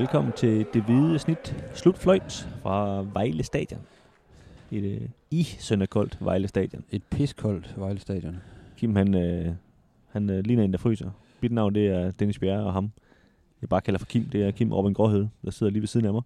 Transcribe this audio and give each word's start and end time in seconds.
Velkommen 0.00 0.32
til 0.32 0.66
det 0.74 0.82
hvide 0.82 1.18
snit 1.18 1.56
slutfløjt 1.74 2.48
fra 2.62 3.06
Vejle 3.12 3.42
Stadion. 3.42 3.80
Et 4.70 4.84
øh, 4.84 5.08
i 5.30 5.42
sønderkoldt 5.42 6.18
Vejle 6.20 6.48
Stadion. 6.48 6.84
Et 6.90 7.02
piskoldt 7.10 7.74
Vejle 7.76 8.00
Stadion. 8.00 8.36
Kim, 8.76 8.96
han, 8.96 9.14
øh, 9.14 9.52
han 10.08 10.30
øh, 10.30 10.44
ligner 10.44 10.64
en, 10.64 10.72
der 10.72 10.78
fryser. 10.78 11.10
Mit 11.40 11.52
navn, 11.52 11.74
det 11.74 11.86
er 11.86 12.10
Dennis 12.10 12.38
Bjerre, 12.38 12.64
og 12.64 12.72
ham, 12.72 12.90
jeg 13.60 13.68
bare 13.68 13.80
kalder 13.80 13.98
for 13.98 14.06
Kim, 14.06 14.24
det 14.24 14.42
er 14.42 14.50
Kim 14.50 14.72
Robin 14.72 14.94
Gråhed, 14.94 15.26
der 15.44 15.50
sidder 15.50 15.72
lige 15.72 15.82
ved 15.82 15.88
siden 15.88 16.06
af 16.06 16.12
mig. 16.12 16.22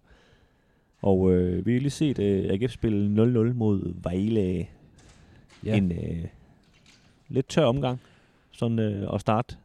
Og 1.01 1.31
øh, 1.31 1.65
vi 1.65 1.73
har 1.73 1.79
lige 1.79 1.91
set 1.91 2.19
øh, 2.19 2.53
AGF 2.53 2.71
spille 2.71 3.23
0-0 3.49 3.53
mod 3.53 3.93
Vejle. 4.03 4.67
Ja. 5.65 5.77
En 5.77 5.91
øh, 5.91 6.25
lidt 7.29 7.47
tør 7.47 7.65
omgang, 7.65 7.99
sådan 8.51 8.79
øh, 8.79 9.13
at 9.13 9.21
starte 9.21 9.55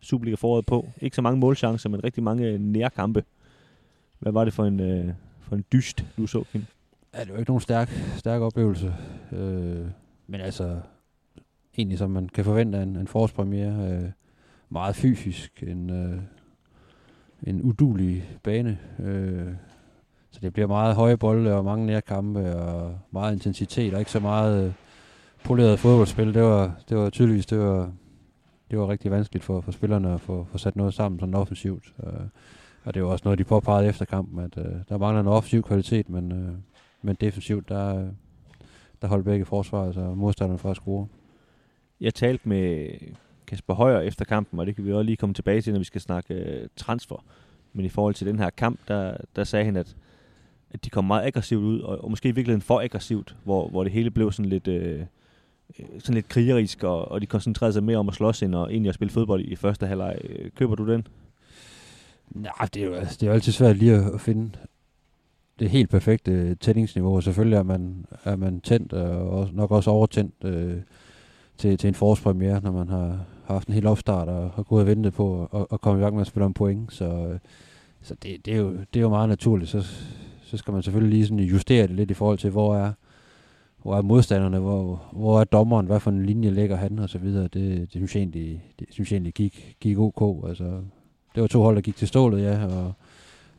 Superliga 0.00 0.34
foråret 0.34 0.66
på. 0.66 0.88
Ikke 1.00 1.16
så 1.16 1.22
mange 1.22 1.40
målchancer, 1.40 1.88
men 1.88 2.04
rigtig 2.04 2.22
mange 2.22 2.46
øh, 2.46 2.60
nærkampe. 2.60 3.24
Hvad 4.18 4.32
var 4.32 4.44
det 4.44 4.52
for 4.52 4.64
en, 4.64 4.80
øh, 4.80 5.14
for 5.40 5.56
en 5.56 5.64
dyst, 5.72 6.04
du 6.16 6.26
så, 6.26 6.44
Kim? 6.52 6.64
Ja, 7.14 7.20
det 7.24 7.32
var 7.32 7.38
ikke 7.38 7.50
nogen 7.50 7.60
stærk, 7.60 7.88
stærk 8.16 8.40
oplevelse. 8.40 8.94
Øh, 9.32 9.86
men 10.26 10.40
altså, 10.40 10.80
egentlig 11.78 11.98
som 11.98 12.10
man 12.10 12.28
kan 12.28 12.44
forvente 12.44 12.78
af 12.78 12.82
en, 12.82 12.96
en 12.96 13.06
forårspremiere. 13.06 13.92
Øh, 13.92 14.10
meget 14.68 14.96
fysisk. 14.96 15.62
En, 15.66 15.90
øh, 15.90 16.20
en 17.42 17.62
udulig 17.62 18.38
bane. 18.42 18.78
Øh, 18.98 19.52
så 20.30 20.40
det 20.42 20.52
bliver 20.52 20.66
meget 20.66 20.94
høje 20.94 21.16
bolde 21.16 21.54
og 21.54 21.64
mange 21.64 21.86
nærkampe 21.86 22.56
og 22.56 22.98
meget 23.10 23.32
intensitet 23.32 23.94
og 23.94 23.98
ikke 23.98 24.10
så 24.10 24.20
meget 24.20 24.64
øh, 24.64 24.72
poleret 25.44 25.78
fodboldspil. 25.78 26.34
Det 26.34 26.42
var, 26.42 26.80
det 26.88 26.96
var 26.96 27.10
tydeligvis, 27.10 27.46
det 27.46 27.58
var, 27.58 27.92
det 28.70 28.78
var 28.78 28.88
rigtig 28.88 29.10
vanskeligt 29.10 29.44
for, 29.44 29.60
for 29.60 29.72
spillerne 29.72 30.14
at 30.14 30.20
få, 30.20 30.46
få 30.50 30.58
sat 30.58 30.76
noget 30.76 30.94
sammen 30.94 31.20
sådan 31.20 31.34
offensivt. 31.34 31.94
Øh, 32.06 32.12
og 32.88 32.94
det 32.94 33.02
var 33.02 33.08
også 33.08 33.22
noget, 33.24 33.38
de 33.38 33.44
påpegede 33.44 33.88
efter 33.88 34.04
kampen, 34.04 34.38
at 34.38 34.58
øh, 34.58 34.74
der 34.88 34.98
mangler 34.98 35.20
en 35.20 35.26
offensiv 35.26 35.62
kvalitet, 35.62 36.08
men, 36.08 36.32
øh, 36.32 36.52
men 37.02 37.16
defensivt, 37.20 37.68
der, 37.68 37.98
øh, 37.98 38.06
der 39.02 39.08
holdt 39.08 39.24
begge 39.24 39.44
forsvar, 39.44 39.86
altså 39.86 40.00
modstanderne 40.00 40.58
for 40.58 40.70
at 40.70 40.76
score. 40.76 41.06
Jeg 42.00 42.14
talte 42.14 42.48
med 42.48 42.88
Kasper 43.46 43.74
Højer 43.74 44.00
efter 44.00 44.24
kampen, 44.24 44.60
og 44.60 44.66
det 44.66 44.76
kan 44.76 44.84
vi 44.84 44.92
også 44.92 45.02
lige 45.02 45.16
komme 45.16 45.34
tilbage 45.34 45.60
til, 45.60 45.72
når 45.72 45.78
vi 45.78 45.84
skal 45.84 46.00
snakke 46.00 46.34
øh, 46.34 46.68
transfer. 46.76 47.24
Men 47.72 47.84
i 47.84 47.88
forhold 47.88 48.14
til 48.14 48.26
den 48.26 48.38
her 48.38 48.50
kamp, 48.50 48.80
der, 48.88 49.16
der 49.36 49.44
sagde 49.44 49.64
han, 49.64 49.76
at, 49.76 49.96
at 50.70 50.84
de 50.84 50.90
kom 50.90 51.04
meget 51.04 51.26
aggressivt 51.26 51.62
ud, 51.62 51.80
og, 51.80 52.04
og 52.04 52.10
måske 52.10 52.28
i 52.28 52.32
virkeligheden 52.32 52.62
for 52.62 52.80
aggressivt, 52.80 53.36
hvor, 53.44 53.68
hvor 53.68 53.84
det 53.84 53.92
hele 53.92 54.10
blev 54.10 54.32
sådan 54.32 54.50
lidt, 54.50 54.68
øh, 54.68 55.00
øh 55.78 55.86
sådan 55.98 56.14
lidt 56.14 56.28
krigerisk, 56.28 56.84
og, 56.84 57.10
og 57.10 57.20
de 57.20 57.26
koncentrerede 57.26 57.72
sig 57.72 57.82
mere 57.82 57.98
om 57.98 58.08
at 58.08 58.14
slås 58.14 58.42
end 58.42 58.54
og 58.54 58.72
egentlig 58.72 58.88
at 58.88 58.94
spille 58.94 59.12
fodbold 59.12 59.44
i, 59.44 59.56
første 59.56 59.86
halvleg. 59.86 60.18
Øh, 60.24 60.50
køber 60.50 60.74
du 60.74 60.92
den? 60.92 61.06
Nej, 62.34 62.68
det 62.74 62.82
er 62.82 62.86
jo, 62.86 62.94
altså, 62.94 63.16
det 63.20 63.22
er 63.22 63.26
jo 63.26 63.34
altid 63.34 63.52
svært 63.52 63.76
lige 63.76 63.94
at, 63.94 64.14
at 64.14 64.20
finde 64.20 64.50
det 65.58 65.70
helt 65.70 65.90
perfekte 65.90 66.32
øh, 66.32 66.56
tændingsniveau, 66.56 67.16
og 67.16 67.22
selvfølgelig 67.22 67.56
er 67.56 67.62
man, 67.62 68.06
er 68.24 68.36
man 68.36 68.60
tændt, 68.60 68.92
og 68.92 69.30
også, 69.30 69.52
nok 69.54 69.70
også 69.70 69.90
overtændt 69.90 70.34
øh, 70.44 70.76
til, 71.58 71.78
til 71.78 71.88
en 71.88 71.94
forårspremiere, 71.94 72.60
når 72.60 72.72
man 72.72 72.88
har 72.88 73.24
haft 73.44 73.68
en 73.68 73.74
hel 73.74 73.86
opstart 73.86 74.28
og 74.28 74.50
har 74.50 74.62
gået 74.62 74.80
og 74.80 74.86
ventet 74.86 75.12
på 75.12 75.48
at, 75.54 75.66
at 75.72 75.80
komme 75.80 76.00
i 76.00 76.02
gang 76.02 76.14
med 76.14 76.20
at 76.20 76.26
spille 76.26 76.44
om 76.44 76.54
point. 76.54 76.92
Så, 76.92 77.04
øh, 77.04 77.38
så 78.02 78.14
det, 78.14 78.46
det, 78.46 78.54
er 78.54 78.58
jo, 78.58 78.70
det 78.72 78.96
er 78.96 79.00
jo 79.00 79.08
meget 79.08 79.28
naturligt. 79.28 79.70
Så, 79.70 79.86
så 80.42 80.56
skal 80.56 80.72
man 80.72 80.82
selvfølgelig 80.82 81.14
lige 81.14 81.26
sådan 81.26 81.44
justere 81.44 81.86
det 81.86 81.96
lidt 81.96 82.10
i 82.10 82.14
forhold 82.14 82.38
til, 82.38 82.50
hvor 82.50 82.76
er, 82.76 82.92
hvor 83.82 83.96
er 83.96 84.02
modstanderne, 84.02 84.58
hvor, 84.58 85.02
hvor 85.12 85.40
er 85.40 85.44
dommeren, 85.44 85.86
hvad 85.86 86.00
for 86.00 86.10
en 86.10 86.26
linje 86.26 86.50
ligger 86.50 86.76
han 86.76 86.98
og 86.98 87.08
så 87.08 87.18
videre. 87.18 87.42
Det, 87.42 87.80
det 87.80 87.92
synes 87.92 88.14
jeg 88.14 88.20
egentlig, 88.20 88.64
det 88.78 88.86
synes 88.90 89.12
jeg 89.12 89.16
egentlig 89.16 89.34
gik, 89.34 89.76
gik 89.80 89.98
ok. 89.98 90.48
Altså, 90.48 90.80
det 91.38 91.42
var 91.42 91.48
to 91.48 91.62
hold, 91.62 91.76
der 91.76 91.82
gik 91.82 91.96
til 91.96 92.08
stålet, 92.08 92.42
ja, 92.42 92.64
og 92.64 92.92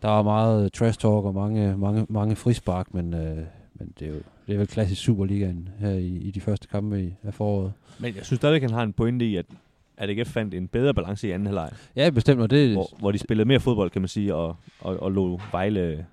der 0.01 0.07
var 0.07 0.23
meget 0.23 0.73
trash 0.73 0.99
talk 0.99 1.25
og 1.25 1.33
mange, 1.33 1.77
mange, 1.77 2.05
mange 2.09 2.35
frispark, 2.35 2.93
men, 2.93 3.13
øh, 3.13 3.37
men 3.73 3.93
det, 3.99 4.07
er 4.07 4.11
jo, 4.11 4.19
det 4.47 4.53
er 4.53 4.57
vel 4.57 4.67
klassisk 4.67 5.01
Superligaen 5.01 5.69
her 5.79 5.89
i, 5.89 6.07
i 6.07 6.31
de 6.31 6.41
første 6.41 6.67
kampe 6.67 7.03
i, 7.03 7.13
af 7.23 7.33
foråret. 7.33 7.73
Men 7.99 8.15
jeg 8.15 8.25
synes 8.25 8.37
stadigvæk, 8.39 8.61
han 8.61 8.71
har 8.71 8.83
en 8.83 8.93
pointe 8.93 9.25
i, 9.25 9.35
at 9.35 9.45
at 9.97 10.09
AGF 10.09 10.29
fandt 10.29 10.53
en 10.53 10.67
bedre 10.67 10.93
balance 10.93 11.27
i 11.27 11.31
anden 11.31 11.45
halvleg. 11.45 11.69
Ja, 11.95 12.09
bestemt, 12.09 12.41
og 12.41 12.49
det... 12.49 12.71
Hvor, 12.71 12.89
hvor 12.99 13.11
de 13.11 13.17
spillede 13.17 13.47
mere 13.47 13.59
fodbold, 13.59 13.89
kan 13.89 14.01
man 14.01 14.09
sige, 14.09 14.35
og, 14.35 14.55
og, 14.79 15.03
og 15.03 15.11
lå 15.11 15.39
Vejle 15.51 16.05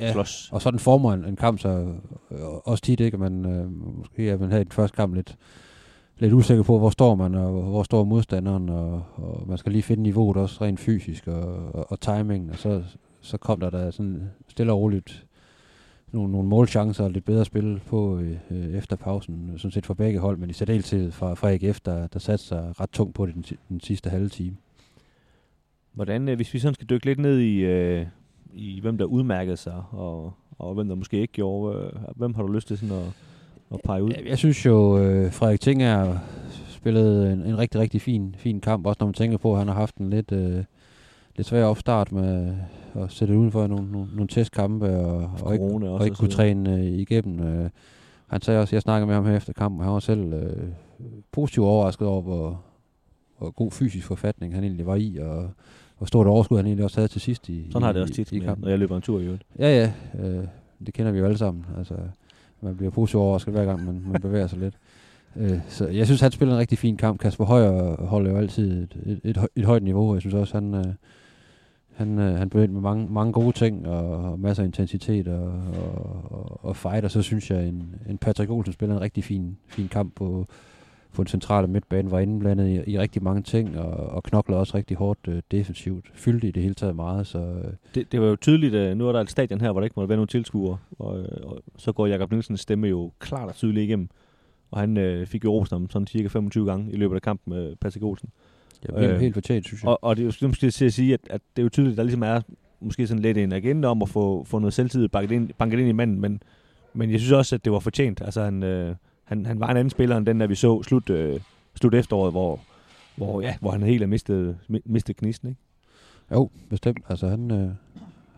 ja, 0.00 0.12
slås. 0.12 0.48
og 0.52 0.62
sådan 0.62 0.80
former 0.80 1.12
en, 1.12 1.24
en 1.24 1.36
kamp, 1.36 1.58
så 1.60 1.68
øh, 2.30 2.38
også 2.42 2.82
tit 2.84 3.00
ikke, 3.00 3.18
man 3.18 3.46
øh, 3.46 3.72
måske 3.98 4.30
er 4.30 4.38
man 4.38 4.52
her 4.52 4.58
i 4.58 4.64
den 4.64 4.72
første 4.72 4.96
kamp 4.96 5.14
lidt, 5.14 5.36
lidt 6.20 6.32
usikker 6.32 6.62
på, 6.62 6.78
hvor 6.78 6.90
står 6.90 7.14
man, 7.14 7.34
og 7.34 7.62
hvor 7.62 7.82
står 7.82 8.04
modstanderen, 8.04 8.68
og, 8.68 9.02
og 9.14 9.44
man 9.48 9.58
skal 9.58 9.72
lige 9.72 9.82
finde 9.82 10.02
niveauet 10.02 10.36
også 10.36 10.64
rent 10.64 10.80
fysisk, 10.80 11.26
og, 11.26 11.74
og, 11.74 11.92
og 11.92 12.00
timingen, 12.00 12.50
og 12.50 12.58
så, 12.58 12.82
så 13.20 13.38
kom 13.38 13.60
der 13.60 13.70
da 13.70 13.90
sådan 13.90 14.30
stille 14.48 14.72
og 14.72 14.78
roligt 14.78 15.26
nogle, 16.12 16.32
nogle 16.32 16.48
målchancer 16.48 17.04
og 17.04 17.10
lidt 17.10 17.24
bedre 17.24 17.44
spil 17.44 17.80
på 17.86 18.18
øh, 18.50 18.74
efter 18.74 18.96
pausen, 18.96 19.52
sådan 19.56 19.70
set 19.70 19.86
for 19.86 19.94
begge 19.94 20.18
hold, 20.18 20.36
men 20.36 20.50
i 20.50 20.52
særdeleshed 20.52 21.10
fra, 21.10 21.34
fra 21.34 21.52
AGF, 21.52 21.80
der, 21.80 22.06
der 22.06 22.18
satte 22.18 22.44
sig 22.44 22.80
ret 22.80 22.90
tungt 22.90 23.14
på 23.14 23.26
det 23.26 23.34
den, 23.34 23.44
den 23.68 23.80
sidste 23.80 24.10
halve 24.10 24.28
time. 24.28 24.56
Hvordan, 25.92 26.28
øh, 26.28 26.36
hvis 26.36 26.54
vi 26.54 26.58
sådan 26.58 26.74
skal 26.74 26.86
dykke 26.86 27.06
lidt 27.06 27.18
ned 27.18 27.38
i, 27.38 27.56
øh, 27.58 28.06
i 28.54 28.80
hvem 28.80 28.98
der 28.98 29.04
udmærkede 29.04 29.56
sig, 29.56 29.82
og, 29.90 30.32
og 30.58 30.74
hvem 30.74 30.88
der 30.88 30.94
måske 30.94 31.20
ikke 31.20 31.32
gjorde, 31.32 31.78
øh, 31.78 31.92
hvem 32.16 32.34
har 32.34 32.42
du 32.42 32.52
lyst 32.52 32.68
til 32.68 32.78
sådan 32.78 32.96
at, 32.96 33.12
at 33.74 33.80
pege 33.84 34.02
ud? 34.02 34.10
Jeg, 34.10 34.26
jeg 34.26 34.38
synes 34.38 34.66
jo, 34.66 34.98
øh, 34.98 35.32
Frederik 35.32 35.60
Tinger 35.60 36.18
spillede 36.68 37.32
en, 37.32 37.42
en 37.42 37.58
rigtig, 37.58 37.80
rigtig 37.80 38.00
fin, 38.00 38.34
fin 38.38 38.60
kamp, 38.60 38.86
også 38.86 38.96
når 39.00 39.06
man 39.06 39.14
tænker 39.14 39.38
på, 39.38 39.52
at 39.52 39.58
han 39.58 39.68
har 39.68 39.74
haft 39.74 39.96
en 39.96 40.10
lidt... 40.10 40.32
Øh, 40.32 40.64
lidt 41.36 41.48
svær 41.48 41.64
opstart 41.64 42.12
med 42.12 42.56
at 42.94 43.12
sætte 43.12 43.36
uden 43.38 43.52
for 43.52 43.66
nogle, 43.66 43.92
nogle, 43.92 44.08
nogle 44.12 44.28
testkampe 44.28 44.96
og, 44.96 45.30
og 45.42 45.52
ikke, 45.52 45.64
også, 45.64 45.86
og 45.86 46.04
ikke 46.04 46.16
kunne 46.16 46.30
træne 46.30 46.74
øh, 46.74 46.84
igennem. 46.84 47.40
Øh, 47.46 47.70
han 48.26 48.40
sagde 48.40 48.60
også, 48.60 48.76
jeg 48.76 48.82
snakkede 48.82 49.06
med 49.06 49.14
ham 49.14 49.26
her 49.26 49.36
efter 49.36 49.52
kampen, 49.52 49.80
og 49.80 49.84
han 49.84 49.92
var 49.92 50.00
selv 50.00 50.32
øh, 50.32 50.68
positivt 51.32 51.66
overrasket 51.66 52.08
over, 52.08 52.22
hvor, 52.22 52.62
hvor 53.38 53.50
god 53.50 53.70
fysisk 53.70 54.06
forfatning 54.06 54.54
han 54.54 54.64
egentlig 54.64 54.86
var 54.86 54.96
i, 54.96 55.18
og 55.20 55.50
hvor 55.98 56.06
stort 56.06 56.26
overskud 56.26 56.56
han 56.56 56.66
egentlig 56.66 56.84
også 56.84 56.96
havde 56.96 57.08
til 57.08 57.20
sidst 57.20 57.48
i 57.48 57.68
Sådan 57.72 57.82
har 57.82 57.92
det 57.92 58.02
også 58.02 58.14
tit, 58.14 58.32
i, 58.32 58.36
i 58.36 58.38
kampen. 58.38 58.62
når 58.62 58.70
jeg 58.70 58.78
løber 58.78 58.96
en 58.96 59.02
tur 59.02 59.20
i 59.20 59.24
øvrigt. 59.24 59.42
Ja, 59.58 59.78
ja. 59.78 59.92
Øh, 60.24 60.44
det 60.86 60.94
kender 60.94 61.12
vi 61.12 61.18
jo 61.18 61.24
alle 61.24 61.38
sammen. 61.38 61.66
Altså, 61.78 61.94
man 62.62 62.76
bliver 62.76 62.90
positivt 62.90 63.20
overrasket 63.20 63.54
hver 63.54 63.64
gang, 63.64 63.84
man, 63.84 64.02
man 64.12 64.20
bevæger 64.20 64.46
sig 64.46 64.58
lidt. 64.58 64.74
Øh, 65.36 65.58
så 65.68 65.88
jeg 65.88 66.06
synes, 66.06 66.20
han 66.20 66.32
spiller 66.32 66.54
en 66.54 66.60
rigtig 66.60 66.78
fin 66.78 66.96
kamp. 66.96 67.20
Kasper 67.20 67.44
Højer 67.44 68.06
holder 68.06 68.30
jo 68.30 68.36
altid 68.36 68.82
et, 68.82 68.96
et, 69.06 69.20
et, 69.24 69.46
et 69.56 69.64
højt 69.64 69.82
niveau. 69.82 70.14
Jeg 70.14 70.20
synes 70.20 70.34
også, 70.34 70.54
han, 70.54 70.74
øh, 70.74 70.84
han, 71.94 72.18
øh, 72.18 72.38
han 72.38 72.50
blev 72.50 72.62
ind 72.62 72.72
med 72.72 72.80
mange, 72.80 73.12
mange 73.12 73.32
gode 73.32 73.52
ting 73.52 73.86
og, 73.86 74.32
og 74.32 74.40
masser 74.40 74.62
af 74.62 74.66
intensitet 74.66 75.28
og, 75.28 75.52
og, 76.30 76.64
og 76.64 76.76
fight. 76.76 77.04
Og 77.04 77.10
så 77.10 77.22
synes 77.22 77.50
jeg, 77.50 77.68
en, 77.68 77.94
en 78.08 78.18
Patrick 78.18 78.50
Olsen 78.50 78.72
spiller 78.72 78.96
en 78.96 79.02
rigtig 79.02 79.24
fin, 79.24 79.56
fin 79.66 79.88
kamp 79.88 80.14
på, 80.14 80.46
på 81.12 81.22
den 81.22 81.28
centrale 81.28 81.66
midtbane. 81.66 82.10
Var 82.10 82.18
indblandet 82.18 82.86
i, 82.86 82.90
i 82.90 82.98
rigtig 82.98 83.22
mange 83.22 83.42
ting 83.42 83.78
og, 83.78 83.90
og 83.90 84.22
knokler 84.22 84.56
også 84.56 84.76
rigtig 84.76 84.96
hårdt 84.96 85.28
øh, 85.28 85.42
defensivt. 85.50 86.06
Fyldte 86.14 86.48
i 86.48 86.50
det 86.50 86.62
hele 86.62 86.74
taget 86.74 86.96
meget. 86.96 87.26
Så, 87.26 87.38
øh. 87.38 87.72
det, 87.94 88.12
det 88.12 88.20
var 88.20 88.26
jo 88.26 88.36
tydeligt, 88.36 88.74
at 88.74 88.96
nu 88.96 89.08
er 89.08 89.12
der 89.12 89.20
et 89.20 89.30
stadion 89.30 89.60
her, 89.60 89.72
hvor 89.72 89.80
der 89.80 89.84
ikke 89.84 89.94
må 89.96 90.06
være 90.06 90.16
nogen 90.16 90.28
tilskuere. 90.28 90.78
Og, 90.98 91.26
og 91.42 91.62
så 91.76 91.92
går 91.92 92.06
Jakob 92.06 92.30
Nielsens 92.30 92.60
stemme 92.60 92.88
jo 92.88 93.12
klart 93.18 93.48
og 93.48 93.54
tydeligt 93.54 93.84
igennem. 93.84 94.08
Og 94.70 94.80
han 94.80 94.96
øh, 94.96 95.26
fik 95.26 95.44
jo 95.44 95.52
rosen 95.52 95.76
om 95.76 95.90
sådan 95.90 96.06
cirka 96.06 96.28
25 96.28 96.66
gange 96.66 96.92
i 96.92 96.96
løbet 96.96 97.14
af 97.14 97.22
kampen 97.22 97.54
med 97.54 97.76
Patrick 97.76 98.04
Olsen. 98.04 98.28
Ja, 98.88 99.00
helt, 99.00 99.12
øh, 99.12 99.20
helt 99.20 99.34
fortjent, 99.34 99.66
synes 99.66 99.82
jeg. 99.82 99.88
Og, 99.88 99.98
og 100.04 100.16
det 100.16 100.22
er 100.22 100.38
jo 100.42 100.48
måske 100.48 100.70
til 100.70 100.84
at 100.84 100.92
sige, 100.92 101.14
at, 101.14 101.20
at 101.30 101.40
det 101.56 101.62
er 101.62 101.64
jo 101.64 101.68
tydeligt, 101.68 101.92
at 101.92 101.96
der 101.96 102.02
ligesom 102.02 102.22
er 102.22 102.40
måske 102.80 103.06
sådan 103.06 103.22
lidt 103.22 103.38
en 103.38 103.52
agenda 103.52 103.88
om 103.88 104.02
at 104.02 104.08
få, 104.08 104.44
få 104.44 104.58
noget 104.58 104.74
selvtid 104.74 105.08
banket 105.08 105.34
ind, 105.34 105.50
banket 105.58 105.78
ind 105.78 105.88
i 105.88 105.92
manden, 105.92 106.20
men, 106.20 106.42
men 106.94 107.10
jeg 107.10 107.20
synes 107.20 107.32
også, 107.32 107.54
at 107.54 107.64
det 107.64 107.72
var 107.72 107.78
fortjent. 107.78 108.22
Altså, 108.22 108.42
han, 108.44 108.62
øh, 108.62 108.94
han, 109.30 109.46
han 109.46 109.60
var 109.60 109.68
en 109.68 109.76
anden 109.76 109.90
spiller 109.90 110.16
end 110.16 110.26
den, 110.26 110.40
der 110.40 110.46
vi 110.46 110.54
så 110.54 110.82
slut, 110.82 111.10
øh, 111.10 111.40
slut 111.74 111.94
efteråret, 111.94 112.32
hvor, 112.32 112.60
hvor, 113.16 113.40
ja, 113.40 113.56
hvor 113.60 113.70
han 113.70 113.82
helt 113.82 114.02
har 114.02 114.06
mistet, 114.06 114.58
mistet 114.84 115.16
knisten, 115.16 115.48
ikke? 115.48 115.60
Jo, 116.32 116.50
bestemt. 116.70 117.04
Altså, 117.08 117.28
han, 117.28 117.50
øh, 117.50 117.70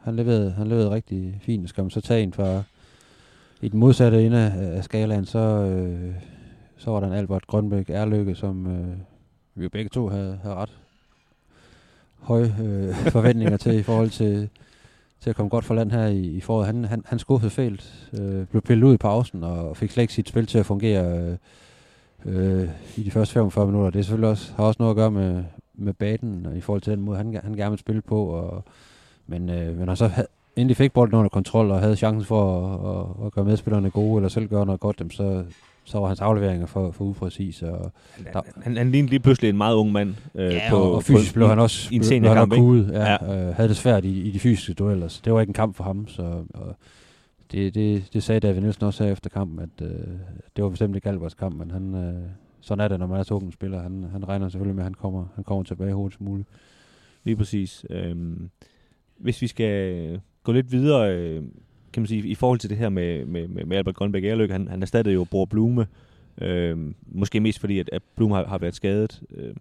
han, 0.03 0.17
leverede, 0.17 0.51
han 0.51 0.67
leverede 0.67 0.91
rigtig 0.91 1.41
fint. 1.43 1.69
Skal 1.69 1.85
man 1.85 1.91
så 1.91 2.01
tage 2.01 2.23
en 2.23 2.33
fra 2.33 2.63
i 3.61 3.69
den 3.69 3.81
modsatte 3.81 4.27
ende 4.27 4.53
af 4.53 4.85
skalaen, 4.85 5.25
så, 5.25 5.39
øh, 5.39 6.15
så 6.77 6.91
var 6.91 7.01
der 7.01 7.07
en 7.07 7.13
Albert 7.13 7.47
Grønbæk 7.47 7.91
Erløkke, 7.91 8.35
som 8.35 8.67
øh, 8.67 8.97
vi 9.55 9.63
jo 9.63 9.69
begge 9.69 9.89
to 9.89 10.09
havde, 10.09 10.39
havde 10.43 10.55
ret 10.55 10.79
høje 12.19 12.57
øh, 12.63 12.95
forventninger 12.95 13.57
til 13.57 13.79
i 13.79 13.83
forhold 13.83 14.11
til, 14.11 14.49
til 15.23 15.31
at 15.31 15.37
komme 15.37 15.51
godt 15.51 15.65
for 15.65 15.75
land 15.75 15.91
her 15.91 16.07
i, 16.07 16.21
i 16.21 16.41
foråret. 16.41 16.67
Han, 16.67 16.85
han, 16.85 17.03
han 17.07 17.19
skuffede 17.19 17.51
fælt, 17.51 18.11
øh, 18.21 18.47
blev 18.47 18.63
pillet 18.63 18.87
ud 18.87 18.95
i 18.95 18.97
pausen 18.97 19.45
og 19.45 19.77
fik 19.77 19.91
slet 19.91 20.03
ikke 20.03 20.13
sit 20.13 20.29
spil 20.29 20.47
til 20.47 20.59
at 20.59 20.67
fungere 20.67 21.37
øh, 22.25 22.69
i 22.97 23.03
de 23.03 23.11
første 23.11 23.33
45 23.33 23.67
minutter. 23.67 23.91
Det 23.91 23.99
er 23.99 24.03
selvfølgelig 24.03 24.31
også, 24.31 24.53
har 24.57 24.65
også 24.65 24.77
noget 24.83 24.91
at 24.91 24.97
gøre 24.97 25.11
med, 25.11 25.45
med 25.75 25.93
baden 25.93 26.47
og 26.47 26.57
i 26.57 26.61
forhold 26.61 26.83
til 26.83 26.93
den 26.93 27.01
måde, 27.01 27.17
han, 27.17 27.41
han 27.43 27.55
gerne 27.55 27.71
vil 27.71 27.79
spille 27.79 28.03
på. 28.03 28.25
Og, 28.25 28.65
men, 29.27 29.51
øh, 29.51 29.79
men 29.79 29.89
han 29.89 29.97
så 29.97 30.07
havde, 30.07 30.29
endelig 30.57 30.77
fik 30.77 30.93
bolden 30.93 31.15
under 31.15 31.29
kontrol 31.29 31.71
og 31.71 31.81
havde 31.81 31.97
chancen 31.97 32.25
for 32.25 32.67
at, 32.67 33.21
at, 33.21 33.27
at 33.27 33.33
gøre 33.33 33.45
medspillerne 33.45 33.91
gode 33.91 34.17
eller 34.17 34.29
selv 34.29 34.49
gøre 34.49 34.67
noget 34.67 34.81
godt, 34.81 34.99
dem, 34.99 35.11
så, 35.11 35.45
så 35.85 35.99
var 35.99 36.07
hans 36.07 36.21
afleveringer 36.21 36.67
for, 36.67 36.91
for 36.91 37.05
upræcis. 37.05 37.63
Og, 37.63 37.93
han, 38.17 38.43
han, 38.63 38.77
han 38.77 38.91
lignede 38.91 39.11
lige 39.11 39.21
pludselig 39.21 39.49
en 39.49 39.57
meget 39.57 39.75
ung 39.75 39.93
mand. 39.93 40.15
Øh, 40.35 40.53
ja, 40.55 40.71
på, 40.71 40.77
og, 40.77 40.95
og 40.95 41.03
fysisk 41.03 41.35
på, 41.35 41.39
blev 41.39 41.49
han 41.49 41.59
også 41.59 41.89
i 41.93 41.97
en 41.97 42.05
sen 42.05 42.23
kamp, 42.23 42.55
kuget, 42.55 42.93
ja, 42.93 43.11
ja. 43.13 43.49
Øh, 43.49 43.55
havde 43.57 43.69
det 43.69 43.77
svært 43.77 44.05
i, 44.05 44.23
i 44.23 44.31
de 44.31 44.39
fysiske 44.39 44.75
dueller, 44.75 45.09
så 45.09 45.21
det 45.25 45.33
var 45.33 45.41
ikke 45.41 45.51
en 45.51 45.55
kamp 45.55 45.77
for 45.77 45.85
ham. 45.85 46.09
Så, 46.09 46.23
og 46.55 46.77
det, 47.53 47.75
det, 47.75 48.05
det 48.13 48.23
sagde 48.23 48.41
David 48.41 48.61
Nielsen 48.61 48.85
også 48.85 49.05
efter 49.05 49.31
kampen, 49.31 49.59
at 49.59 49.87
øh, 49.87 50.07
det 50.57 50.65
var 50.65 50.71
bestemt 50.71 50.97
ikke 50.97 51.09
Alberts 51.09 51.35
kamp, 51.35 51.55
men 51.55 51.71
han, 51.71 51.95
øh, 51.95 52.15
sådan 52.61 52.85
er 52.85 52.89
det, 52.89 52.99
når 52.99 53.07
man 53.07 53.19
er 53.19 53.23
så 53.23 53.35
ung 53.35 53.53
spiller. 53.53 53.83
Han, 53.83 54.05
han 54.13 54.29
regner 54.29 54.49
selvfølgelig 54.49 54.75
med, 54.75 54.83
at 54.83 54.87
han 54.87 54.95
kommer, 54.95 55.27
han 55.35 55.45
kommer 55.45 55.65
tilbage 55.65 55.95
hurtigst 55.95 56.21
muligt. 56.21 56.49
Lige 57.25 57.37
præcis. 57.37 57.87
Øhm, 57.91 58.51
hvis 59.19 59.43
vi 59.43 59.47
skal 59.47 60.21
gå 60.43 60.53
lidt 60.53 60.73
videre, 60.73 61.17
øh, 61.17 61.43
kan 61.93 62.03
man 62.03 62.07
sige, 62.07 62.29
i 62.29 62.35
forhold 62.35 62.59
til 62.59 62.71
det 62.71 62.79
her 62.79 62.89
med, 62.89 63.25
med, 63.25 63.49
med 63.49 63.77
Albert 63.77 63.95
Grønbæk 63.95 64.25
Erløk, 64.25 64.51
han, 64.51 64.69
han 64.69 64.83
erstattede 64.83 65.15
jo 65.15 65.25
Bror 65.25 65.45
Blume, 65.45 65.87
øh, 66.41 66.79
måske 67.07 67.41
mest 67.41 67.61
fordi, 67.61 67.79
at, 67.79 67.91
at 67.93 68.03
Blume 68.17 68.35
har, 68.35 68.47
har 68.47 68.59
været 68.59 68.75
skadet. 68.75 69.23
Øh, 69.37 69.55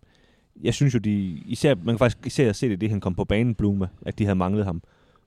jeg 0.64 0.74
synes 0.74 0.94
jo, 0.94 1.00
de, 1.00 1.42
især, 1.46 1.76
man 1.76 1.96
kan 1.96 1.98
faktisk 1.98 2.26
især 2.26 2.52
se 2.52 2.70
det, 2.70 2.82
det 2.82 2.90
han 2.90 3.00
kom 3.00 3.16
på 3.16 3.24
banen, 3.24 3.56
Blume, 3.56 3.90
at 4.02 4.20
de 4.20 4.26
havde 4.26 4.36
manglet 4.36 4.66
ham. 4.66 4.82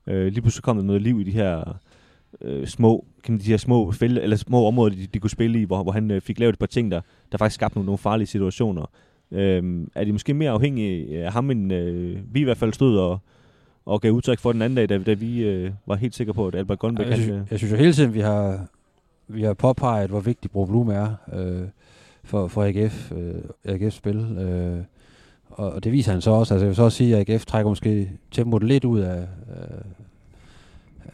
Øh, 0.06 0.26
lige 0.26 0.40
pludselig 0.40 0.62
kom 0.62 0.76
der 0.76 0.84
noget 0.84 1.02
liv 1.02 1.20
i 1.20 1.24
de 1.24 1.30
her 1.30 1.78
øh, 2.40 2.66
små, 2.66 3.04
kan 3.22 3.32
man, 3.34 3.40
de 3.40 3.44
her 3.44 3.56
små, 3.56 3.92
fælde, 3.92 4.22
eller 4.22 4.36
små 4.36 4.66
områder, 4.66 4.94
de, 4.94 5.06
de 5.06 5.18
kunne 5.18 5.30
spille 5.30 5.60
i, 5.60 5.64
hvor, 5.64 5.82
hvor 5.82 5.92
han 5.92 6.10
øh, 6.10 6.20
fik 6.20 6.38
lavet 6.38 6.52
et 6.52 6.58
par 6.58 6.66
ting, 6.66 6.90
der, 6.90 7.00
der 7.32 7.38
faktisk 7.38 7.54
skabte 7.54 7.76
nogle, 7.76 7.86
nogle 7.86 7.98
farlige 7.98 8.26
situationer. 8.26 8.90
Øh, 9.30 9.86
er 9.94 10.04
de 10.04 10.12
måske 10.12 10.34
mere 10.34 10.50
afhængige 10.50 11.24
af 11.24 11.32
ham, 11.32 11.50
end 11.50 11.72
øh, 11.72 12.34
vi 12.34 12.40
i 12.40 12.44
hvert 12.44 12.56
fald 12.56 12.72
stod 12.72 12.98
og, 12.98 13.18
og 13.86 14.00
gav 14.00 14.12
udtryk 14.12 14.38
for 14.38 14.52
den 14.52 14.62
anden 14.62 14.76
dag, 14.76 14.88
da, 14.88 14.98
da 14.98 15.12
vi 15.12 15.42
øh, 15.42 15.70
var 15.86 15.94
helt 15.94 16.14
sikre 16.14 16.34
på, 16.34 16.46
at 16.46 16.54
Albert 16.54 16.78
Grønbæk... 16.78 17.06
Jeg, 17.06 17.16
synes, 17.16 17.30
øh, 17.30 17.46
jeg 17.50 17.58
synes 17.58 17.72
jo 17.72 17.76
hele 17.76 17.92
tiden, 17.92 18.14
vi 18.14 18.20
har, 18.20 18.66
vi 19.28 19.42
har 19.42 19.54
påpeget, 19.54 20.10
hvor 20.10 20.20
vigtig 20.20 20.50
Bro 20.50 20.64
Blume 20.64 20.94
er 20.94 21.14
øh, 21.32 21.68
for, 22.24 22.48
for 22.48 22.64
AGF, 22.64 23.12
øh, 23.12 23.34
AGF's 23.68 23.90
spil. 23.90 24.16
Øh, 24.16 24.78
og, 25.50 25.72
og 25.72 25.84
det 25.84 25.92
viser 25.92 26.12
han 26.12 26.20
så 26.20 26.30
også. 26.30 26.54
Altså 26.54 26.64
jeg 26.64 26.68
vil 26.68 26.76
så 26.76 26.82
også 26.82 26.98
sige, 26.98 27.16
at 27.16 27.30
AGF 27.30 27.44
trækker 27.44 27.68
måske 27.68 28.10
tempoet 28.30 28.62
lidt 28.62 28.84
ud 28.84 29.00
af, 29.00 29.26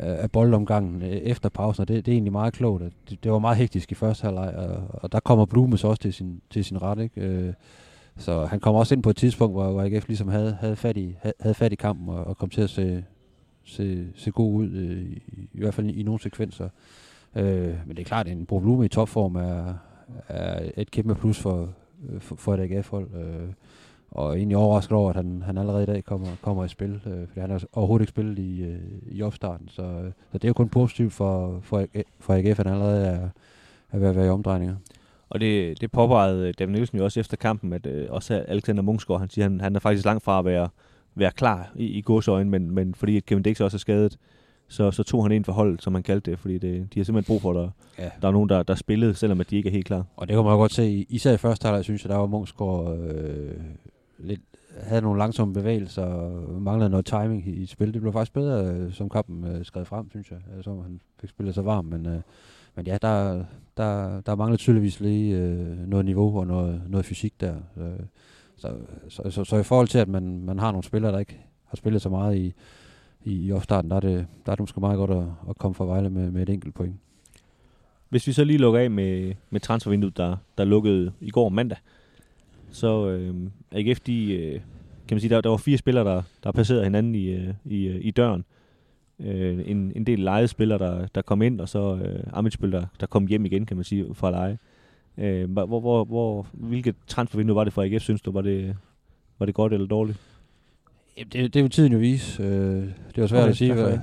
af 0.01 0.31
boldomgangen 0.31 1.03
øh, 1.03 1.09
efter 1.09 1.49
pausen, 1.49 1.81
og 1.81 1.89
det, 1.89 2.07
det 2.07 2.13
er 2.13 2.15
egentlig 2.15 2.33
meget 2.33 2.53
klogt. 2.53 2.83
Det, 3.11 3.25
det 3.25 3.33
var 3.33 3.39
meget 3.39 3.57
hektisk 3.57 3.93
i 3.93 3.95
første 3.95 4.25
halvleg, 4.25 4.55
og, 4.57 4.83
og 4.93 5.13
der 5.13 5.21
kommer 5.21 5.47
Blume 5.47 5.79
så 5.79 5.89
også 5.89 6.03
til 6.03 6.13
sin, 6.13 6.41
til 6.51 6.65
sin 6.65 6.83
ret. 6.83 6.99
Ikke? 6.99 7.21
Øh, 7.21 7.53
så 8.17 8.45
han 8.45 8.61
kom 8.61 8.75
også 8.75 8.95
ind 8.95 9.03
på 9.03 9.11
et 9.11 9.17
tidspunkt, 9.17 9.55
hvor, 9.55 9.71
hvor 9.71 9.83
AGF 9.83 10.09
ligesom 10.09 10.29
havde, 10.29 10.57
havde, 10.61 10.77
fat, 10.77 10.97
i, 10.97 11.17
havde 11.41 11.55
fat 11.55 11.73
i 11.73 11.77
kampen 11.77 12.09
og, 12.09 12.25
og 12.25 12.39
kom 12.39 12.51
til 12.51 12.61
at 12.61 12.71
se, 12.71 13.05
se, 13.65 14.07
se 14.17 14.31
god 14.31 14.55
ud, 14.55 14.71
øh, 14.71 15.03
i, 15.03 15.49
i 15.53 15.59
hvert 15.59 15.75
fald 15.75 15.87
i, 15.87 16.01
i 16.01 16.03
nogle 16.03 16.21
sekvenser. 16.21 16.69
Øh, 17.37 17.75
men 17.87 17.97
det 17.97 17.99
er 17.99 18.05
klart, 18.05 18.27
at 18.27 18.33
en 18.33 18.47
Blume 18.47 18.85
i 18.85 18.89
topform 18.89 19.37
er, 19.37 19.75
er 20.29 20.71
et 20.77 20.91
kæmpe 20.91 21.15
plus 21.15 21.39
for, 21.39 21.69
øh, 22.09 22.21
for, 22.21 22.37
for 22.37 22.55
et 22.55 22.61
AGF-hold. 22.61 23.09
Øh, 23.15 23.49
og 24.11 24.37
egentlig 24.37 24.57
overrasket 24.57 24.93
over, 24.93 25.11
at 25.11 25.17
han, 25.17 25.43
han 25.47 25.59
allerede 25.59 25.83
i 25.83 25.87
dag 25.87 26.05
kommer, 26.05 26.27
kommer 26.43 26.65
i 26.65 26.69
spil, 26.69 27.01
øh, 27.07 27.29
fordi 27.29 27.41
han 27.41 27.51
har 27.51 27.63
overhovedet 27.73 28.03
ikke 28.03 28.11
spillet 28.11 28.39
i, 28.39 28.63
øh, 28.63 28.79
i 29.11 29.23
opstarten. 29.23 29.69
Så, 29.69 29.83
øh, 29.83 30.13
så 30.33 30.39
det 30.39 30.45
er 30.45 30.49
jo 30.49 30.53
kun 30.53 30.69
positivt 30.69 31.13
for, 31.13 31.61
for, 31.63 31.87
for 32.21 32.35
AGF, 32.35 32.61
at 32.61 32.67
han 32.67 32.75
allerede 32.75 33.07
er, 33.07 33.29
er 33.93 33.99
ved 33.99 34.09
at 34.09 34.17
være 34.17 34.27
i 34.27 34.29
omdrejninger. 34.29 34.77
Og 35.31 35.41
det, 35.41 35.81
det 35.81 35.93
påpegede 35.93 36.53
David 36.53 36.73
Nielsen 36.73 36.99
jo 36.99 37.05
også 37.05 37.21
efter 37.21 37.37
kampen, 37.37 37.73
at 37.73 37.87
øh, 37.87 38.07
også 38.11 38.45
Alexander 38.49 38.83
Munchsgaard, 38.83 39.21
han 39.21 39.31
siger, 39.31 39.45
han, 39.45 39.61
han 39.61 39.77
er 39.77 39.81
faktisk 39.81 40.05
langt 40.05 40.25
fra 40.25 40.39
at 40.39 40.45
være, 40.45 40.69
være 41.15 41.31
klar 41.31 41.73
i, 41.77 41.85
i 41.85 42.01
godsøjen, 42.01 42.51
men, 42.51 42.71
men 42.71 42.95
fordi 42.95 43.17
at 43.17 43.27
Kevin 43.27 43.43
Dix 43.43 43.61
også 43.61 43.77
er 43.77 43.79
skadet, 43.79 44.19
så, 44.69 44.91
så 44.91 45.03
tog 45.03 45.25
han 45.25 45.33
ind 45.33 45.45
for 45.45 45.53
holdet, 45.53 45.83
som 45.83 45.93
man 45.93 46.03
kaldte 46.03 46.31
det, 46.31 46.39
fordi 46.39 46.59
det, 46.59 46.95
de 46.95 47.01
har 47.01 47.05
simpelthen 47.05 47.33
brug 47.33 47.43
for, 47.43 47.51
at 47.51 47.57
der, 47.57 47.71
ja. 48.05 48.11
der 48.23 48.29
er 48.29 48.33
nogen, 48.33 48.49
der, 48.49 48.63
der 48.63 48.75
spillede, 48.75 49.15
selvom 49.15 49.41
at 49.41 49.51
de 49.51 49.57
ikke 49.57 49.69
er 49.69 49.73
helt 49.73 49.87
klar. 49.87 50.05
Og 50.17 50.29
det 50.29 50.37
kan 50.37 50.45
man 50.45 50.57
godt 50.57 50.73
se, 50.73 51.07
især 51.09 51.33
i 51.33 51.37
første 51.37 51.67
halvleg, 51.67 51.85
synes 51.85 52.05
jeg, 52.05 52.11
der 52.11 52.17
var 52.17 52.27
Munchsgaard 52.27 52.99
øh, 52.99 53.55
lidt, 54.19 54.41
havde 54.81 55.03
nogle 55.03 55.19
langsomme 55.19 55.55
bevægelser 55.55 56.03
og 56.03 56.63
manglede 56.63 56.91
noget 56.91 57.07
timing 57.07 57.49
i, 57.49 57.51
i 57.51 57.67
spil. 57.67 57.95
Det 57.95 58.01
blev 58.01 58.13
faktisk 58.13 58.33
bedre, 58.33 58.75
øh, 58.75 58.93
som 58.93 59.09
kampen 59.09 59.45
øh, 59.45 59.65
skrev 59.65 59.85
frem, 59.85 60.11
synes 60.11 60.31
jeg. 60.31 60.39
Øh, 60.57 60.65
som 60.65 60.83
han 60.83 61.01
fik 61.21 61.31
spillet 61.31 61.55
sig 61.55 61.65
varm, 61.65 61.85
men, 61.85 62.07
øh, 62.07 62.21
men 62.75 62.87
ja, 62.87 62.99
der, 63.03 63.45
der, 63.77 64.21
der 64.21 64.35
mangler 64.35 64.57
tydeligvis 64.57 65.01
lige 65.01 65.37
øh, 65.37 65.89
noget 65.89 66.05
niveau 66.05 66.39
og 66.39 66.47
noget, 66.47 66.83
noget 66.89 67.07
fysik 67.07 67.41
der. 67.41 67.55
Øh, 67.77 68.07
så, 68.57 68.75
så, 69.09 69.31
så, 69.31 69.45
så, 69.45 69.57
i 69.57 69.63
forhold 69.63 69.89
til, 69.89 69.99
at 69.99 70.09
man, 70.09 70.45
man 70.45 70.59
har 70.59 70.71
nogle 70.71 70.85
spillere, 70.85 71.13
der 71.13 71.19
ikke 71.19 71.41
har 71.65 71.77
spillet 71.77 72.03
så 72.03 72.09
meget 72.09 72.37
i, 72.37 72.55
i, 73.25 73.47
i 73.47 73.53
opstarten, 73.53 73.91
der 73.91 73.97
er 73.97 74.01
det, 74.01 74.27
der 74.47 74.53
er 74.53 74.57
det 74.57 74.61
måske 74.61 74.81
meget 74.81 74.97
godt 74.97 75.11
at, 75.11 75.25
at 75.49 75.59
komme 75.59 75.75
fra 75.75 75.85
Vejle 75.85 76.11
med, 76.11 76.31
med 76.31 76.43
et 76.43 76.49
enkelt 76.49 76.75
point. 76.75 76.97
Hvis 78.09 78.27
vi 78.27 78.33
så 78.33 78.45
lige 78.45 78.59
lukker 78.59 78.81
af 78.81 78.91
med, 78.91 79.35
med 79.51 79.61
transfervinduet, 79.61 80.17
der, 80.17 80.37
der 80.59 80.65
lukkede 80.65 81.13
i 81.21 81.31
går 81.31 81.49
mandag, 81.49 81.79
så 82.71 83.09
øh, 83.09 83.35
AGF, 83.73 84.01
de, 84.01 84.33
øh, 84.33 84.53
kan 85.09 85.15
man 85.15 85.21
sige, 85.21 85.35
der, 85.35 85.41
der 85.41 85.51
var 85.51 85.57
fire 85.57 85.79
spillere, 85.79 86.05
der, 86.05 86.23
der 86.45 86.53
passerede 86.53 86.85
hinanden 86.85 87.15
i, 87.15 87.27
øh, 87.27 87.55
i, 87.65 87.87
øh, 87.87 88.05
i 88.05 88.11
døren. 88.11 88.41
Øh, 88.41 88.60
en, 89.21 89.93
en 89.97 90.07
del 90.07 90.19
lejede 90.19 90.49
spillere, 90.49 90.79
der, 90.79 91.07
der 91.07 91.23
kom 91.23 91.43
ind, 91.43 91.61
og 91.61 91.69
så 91.69 91.97
øh, 92.05 92.23
Amitsbøl, 92.33 92.73
der, 92.73 92.87
der 93.01 93.07
kom 93.07 93.27
hjem 93.27 93.45
igen, 93.45 93.67
kan 93.67 93.77
man 93.77 93.85
sige, 93.85 94.15
fra 94.15 94.31
leje. 94.31 94.59
Øh, 95.19 95.51
hvor, 95.51 95.67
hvor, 95.67 96.05
hvor, 96.05 96.47
hvilket 96.53 96.95
transfervindue 97.07 97.57
var 97.57 97.65
det 97.65 97.73
for 97.73 97.83
AGF, 97.83 98.03
synes 98.03 98.23
du? 98.23 98.33
Var 98.33 98.43
det, 98.43 98.77
var 99.39 99.47
det 99.47 99.55
godt 99.55 99.73
eller 99.73 99.87
dårligt? 99.87 100.19
Jamen, 101.17 101.31
det, 101.33 101.55
det 101.55 101.63
vil 101.63 101.71
tiden 101.71 101.93
jo 101.93 101.99
vise. 101.99 102.43
Øh, 102.43 102.83
det 103.15 103.17
var 103.17 103.27
svært 103.27 103.43
okay, 103.43 103.51
at 103.51 103.57
sige. 103.57 103.75
Hvad, 103.75 103.99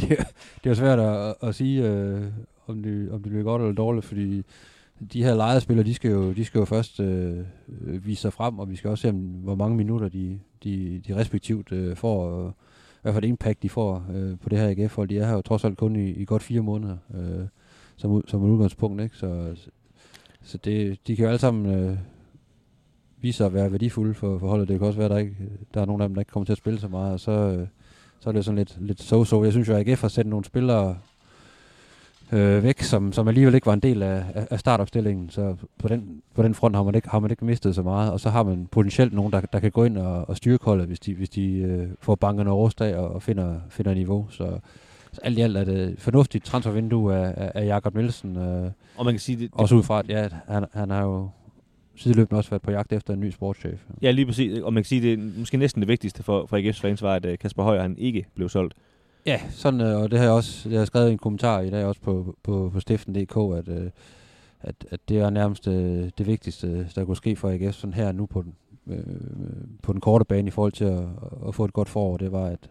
det, 0.00 0.08
det 0.64 0.68
var 0.68 0.74
svært 0.74 0.98
at, 0.98 1.34
at 1.42 1.54
sige, 1.54 1.88
øh, 1.88 2.22
om, 2.66 2.82
det, 2.82 3.10
om 3.10 3.22
det 3.22 3.32
blev 3.32 3.44
godt 3.44 3.62
eller 3.62 3.74
dårligt, 3.74 4.06
fordi 4.06 4.42
de 5.12 5.22
her 5.22 5.34
lejespillere, 5.34 5.86
de 5.86 5.94
skal 5.94 6.10
jo, 6.10 6.32
de 6.32 6.44
skal 6.44 6.58
jo 6.58 6.64
først 6.64 7.00
øh, 7.00 7.44
vise 7.78 8.22
sig 8.22 8.32
frem, 8.32 8.58
og 8.58 8.70
vi 8.70 8.76
skal 8.76 8.90
også 8.90 9.02
se, 9.02 9.12
hvor 9.12 9.54
mange 9.54 9.76
minutter 9.76 10.08
de, 10.08 10.38
de, 10.64 11.02
de 11.06 11.16
respektivt 11.16 11.72
øh, 11.72 11.96
får, 11.96 12.26
og 12.26 12.54
hvad 13.06 13.12
for 13.12 13.18
et 13.18 13.24
impact 13.24 13.62
de 13.62 13.68
får 13.68 14.04
øh, 14.14 14.38
på 14.38 14.48
det 14.48 14.58
her 14.58 14.68
AGF-hold. 14.68 15.08
De 15.08 15.18
er 15.18 15.26
her 15.26 15.34
jo 15.34 15.42
trods 15.42 15.64
alt 15.64 15.78
kun 15.78 15.96
i, 15.96 16.10
i 16.10 16.24
godt 16.24 16.42
fire 16.42 16.60
måneder, 16.60 16.96
øh, 17.14 17.46
som, 17.96 18.28
som 18.28 18.44
et 18.44 18.48
udgangspunkt, 18.48 19.02
ikke? 19.02 19.16
Så, 19.16 19.56
så 20.42 20.58
det, 20.58 20.98
de 21.06 21.16
kan 21.16 21.22
jo 21.22 21.28
alle 21.28 21.38
sammen 21.38 21.74
øh, 21.74 21.98
vise 23.20 23.36
sig 23.36 23.46
at 23.46 23.54
være 23.54 23.72
værdifulde 23.72 24.14
for, 24.14 24.38
for 24.38 24.48
holdet. 24.48 24.68
Det 24.68 24.78
kan 24.78 24.86
også 24.86 24.98
være, 24.98 25.04
at 25.04 25.10
der, 25.10 25.18
ikke, 25.18 25.36
der 25.74 25.80
er 25.80 25.84
nogle 25.86 26.02
af 26.02 26.08
dem, 26.08 26.14
der 26.14 26.20
ikke 26.20 26.30
kommer 26.30 26.44
til 26.44 26.52
at 26.52 26.58
spille 26.58 26.80
så 26.80 26.88
meget, 26.88 27.12
og 27.12 27.20
så, 27.20 27.30
øh, 27.30 27.66
så 28.20 28.28
er 28.28 28.32
det 28.32 28.44
sådan 28.44 28.58
lidt, 28.58 28.76
lidt 28.80 29.00
so-so. 29.00 29.44
Jeg 29.44 29.52
synes 29.52 29.68
jo, 29.68 29.74
at 29.74 29.88
AGF 29.88 30.00
har 30.00 30.08
sendt 30.08 30.30
nogle 30.30 30.44
spillere 30.44 30.98
øh, 32.32 32.62
væk, 32.62 32.80
som, 32.82 33.12
som 33.12 33.28
alligevel 33.28 33.54
ikke 33.54 33.66
var 33.66 33.72
en 33.72 33.80
del 33.80 34.02
af, 34.02 34.24
af 34.50 34.60
startopstillingen. 34.60 35.30
Så 35.30 35.56
på 35.78 35.88
den, 35.88 36.22
på 36.34 36.42
den 36.42 36.54
front 36.54 36.76
har 36.76 36.82
man, 36.82 36.94
ikke, 36.94 37.08
har 37.08 37.18
man 37.18 37.30
ikke 37.30 37.44
mistet 37.44 37.74
så 37.74 37.82
meget. 37.82 38.12
Og 38.12 38.20
så 38.20 38.30
har 38.30 38.42
man 38.42 38.66
potentielt 38.70 39.12
nogen, 39.12 39.32
der, 39.32 39.40
der 39.40 39.60
kan 39.60 39.70
gå 39.70 39.84
ind 39.84 39.98
og, 39.98 40.28
og 40.28 40.36
styre 40.36 40.58
koldet, 40.58 40.86
hvis 40.86 41.00
de, 41.00 41.14
hvis 41.14 41.30
de 41.30 41.52
øh, 41.52 41.88
får 42.00 42.14
bankerne 42.14 42.50
overstag 42.50 42.96
og, 42.96 43.08
og 43.08 43.22
finder, 43.22 43.60
finder 43.70 43.94
niveau. 43.94 44.26
Så, 44.30 44.58
så 45.12 45.20
alt 45.24 45.38
i 45.38 45.40
alt 45.40 45.56
er 45.56 45.64
det 45.64 45.94
fornuftigt 45.98 46.44
transfervindue 46.44 47.14
af, 47.14 47.52
af, 47.54 47.66
Jakob 47.66 47.94
Nielsen. 47.94 48.36
Øh, 48.36 48.70
og 48.96 49.04
man 49.04 49.14
kan 49.14 49.20
sige 49.20 49.38
det, 49.38 49.50
også 49.52 49.74
ud 49.74 49.82
fra, 49.82 49.98
at 49.98 50.08
ja, 50.08 50.28
han, 50.48 50.64
han 50.72 50.90
har 50.90 51.02
jo 51.02 51.28
sideløbende 51.96 52.38
også 52.38 52.50
været 52.50 52.62
på 52.62 52.70
jagt 52.70 52.92
efter 52.92 53.14
en 53.14 53.20
ny 53.20 53.30
sportschef. 53.30 53.80
Ja, 54.02 54.10
lige 54.10 54.26
præcis. 54.26 54.60
Og 54.60 54.72
man 54.72 54.82
kan 54.82 54.88
sige, 54.88 55.02
det 55.02 55.12
er 55.12 55.38
måske 55.38 55.56
næsten 55.56 55.82
det 55.82 55.88
vigtigste 55.88 56.22
for, 56.22 56.46
for 56.46 56.58
AGF's 56.58 56.80
fans 56.80 57.02
var, 57.02 57.14
at 57.14 57.26
øh, 57.26 57.38
Kasper 57.38 57.62
Højer 57.62 57.82
han 57.82 57.98
ikke 57.98 58.26
blev 58.34 58.48
solgt. 58.48 58.74
Ja, 59.26 59.40
sådan, 59.50 59.80
øh, 59.80 60.00
og 60.00 60.10
det 60.10 60.18
har 60.18 60.26
jeg 60.26 60.34
også 60.34 60.68
det 60.68 60.72
har 60.72 60.80
jeg 60.80 60.86
skrevet 60.86 61.08
i 61.08 61.12
en 61.12 61.18
kommentar 61.18 61.60
i 61.60 61.70
dag 61.70 61.84
også 61.84 62.00
på, 62.00 62.36
på, 62.42 62.70
på 62.72 62.80
stiften.dk, 62.80 63.36
at, 63.36 63.68
øh, 63.68 63.90
at, 64.60 64.74
at 64.90 65.00
det 65.08 65.18
er 65.18 65.30
nærmest 65.30 65.68
øh, 65.68 66.10
det 66.18 66.26
vigtigste, 66.26 66.88
der 66.94 67.04
kunne 67.04 67.16
ske 67.16 67.36
for 67.36 67.50
AGF 67.50 67.74
sådan 67.74 67.94
her 67.94 68.12
nu 68.12 68.26
på 68.26 68.42
den, 68.42 68.54
på 69.82 69.92
den 69.92 70.00
korte 70.00 70.24
bane 70.24 70.48
i 70.48 70.50
forhold 70.50 70.72
til 70.72 70.84
at, 70.84 71.04
at 71.48 71.54
få 71.54 71.64
et 71.64 71.72
godt 71.72 71.88
forår. 71.88 72.16
Det 72.16 72.32
var, 72.32 72.46
at, 72.46 72.70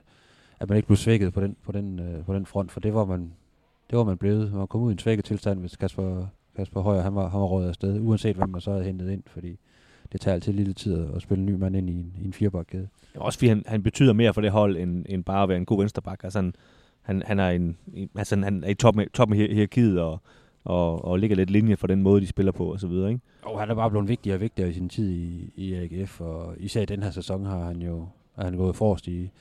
at 0.59 0.69
man 0.69 0.75
ikke 0.75 0.87
blev 0.87 0.97
svækket 0.97 1.33
på 1.33 1.41
den, 1.41 1.55
på 1.63 1.71
den, 1.71 2.01
på 2.25 2.33
den 2.33 2.45
front, 2.45 2.71
for 2.71 2.79
det 2.79 2.93
var 2.93 3.05
man, 3.05 3.33
det 3.89 3.97
var 3.97 4.03
man 4.03 4.17
blevet. 4.17 4.53
Man 4.53 4.67
kom 4.67 4.81
ud 4.81 4.91
i 4.91 4.93
en 4.93 4.99
svækket 4.99 5.25
tilstand, 5.25 5.59
hvis 5.59 5.75
Kasper, 5.75 6.25
Kasper 6.55 6.81
Højer 6.81 7.01
han 7.01 7.15
var, 7.15 7.29
han 7.29 7.39
var 7.39 7.45
rådet 7.45 7.67
afsted, 7.67 7.99
uanset 7.99 8.35
hvem 8.35 8.49
man 8.49 8.61
så 8.61 8.71
havde 8.71 8.83
hentet 8.83 9.11
ind, 9.11 9.23
fordi 9.27 9.59
det 10.11 10.21
tager 10.21 10.35
altid 10.35 10.53
lidt 10.53 10.77
tid 10.77 11.07
at 11.15 11.21
spille 11.21 11.39
en 11.39 11.45
ny 11.45 11.53
mand 11.53 11.75
ind 11.75 11.89
i 11.89 11.93
en, 11.93 12.13
i 12.21 12.25
en 12.25 12.33
firebakkæde. 12.33 12.87
Ja, 13.15 13.19
også 13.21 13.39
fordi 13.39 13.49
han, 13.49 13.63
han 13.65 13.83
betyder 13.83 14.13
mere 14.13 14.33
for 14.33 14.41
det 14.41 14.51
hold, 14.51 14.77
end, 14.77 15.05
end 15.09 15.23
bare 15.23 15.43
at 15.43 15.49
være 15.49 15.57
en 15.57 15.65
god 15.65 15.79
vensterbak. 15.79 16.23
Altså 16.23 16.39
han, 16.39 16.53
han, 17.01 17.23
han, 17.25 17.39
er, 17.39 17.49
en, 17.49 17.77
altså 18.15 18.35
han 18.35 18.63
er 18.63 18.69
i 18.69 18.73
toppen 18.73 19.09
top 19.13 19.31
af 19.31 19.37
hierarkiet 19.37 20.01
og, 20.01 20.21
og, 20.63 21.05
og 21.05 21.19
ligger 21.19 21.35
lidt 21.35 21.49
linje 21.49 21.75
for 21.75 21.87
den 21.87 22.01
måde, 22.01 22.21
de 22.21 22.27
spiller 22.27 22.51
på 22.51 22.71
og 22.71 22.79
så 22.79 22.87
videre, 22.87 23.09
ikke? 23.09 23.21
Og 23.41 23.59
han 23.59 23.69
er 23.69 23.75
bare 23.75 23.89
blevet 23.89 24.07
vigtigere 24.07 24.37
og 24.37 24.41
vigtigere 24.41 24.69
i 24.69 24.73
sin 24.73 24.89
tid 24.89 25.11
i, 25.11 25.53
i 25.55 25.73
AGF, 25.73 26.21
og 26.21 26.55
især 26.59 26.81
i 26.81 26.85
den 26.85 27.03
her 27.03 27.11
sæson 27.11 27.45
har 27.45 27.65
han 27.65 27.81
jo 27.81 28.07
er 28.37 28.43
han 28.43 28.57
gået 28.57 28.75
forrest 28.75 29.07
i, 29.07 29.31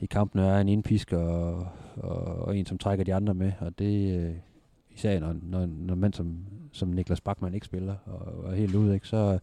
i 0.00 0.06
kampene, 0.06 0.46
er 0.46 0.60
en 0.60 0.68
indpisker 0.68 1.18
og, 1.18 1.68
og, 1.96 2.38
og, 2.42 2.56
en, 2.56 2.66
som 2.66 2.78
trækker 2.78 3.04
de 3.04 3.14
andre 3.14 3.34
med, 3.34 3.52
og 3.60 3.78
det 3.78 4.20
øh, 4.20 4.34
især 4.90 5.20
når, 5.20 5.36
når, 5.42 5.66
når 5.66 5.94
mand 5.94 6.12
som, 6.12 6.36
som 6.72 6.88
Niklas 6.88 7.20
Bachmann 7.20 7.54
ikke 7.54 7.66
spiller 7.66 7.94
og, 8.06 8.44
og 8.44 8.52
er 8.52 8.56
helt 8.56 8.74
ude, 8.74 8.94
ikke, 8.94 9.08
så, 9.08 9.38